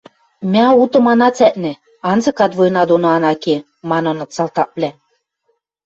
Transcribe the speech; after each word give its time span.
«Мӓ 0.53 0.65
утым 0.81 1.05
ана 1.13 1.29
цӓкнӹ, 1.37 1.73
анзыкат 2.09 2.51
война 2.59 2.81
доно 2.91 3.07
ана 3.17 3.33
ке»,— 3.43 3.55
маныныт 3.89 4.29
салтаквлӓ. 4.35 4.91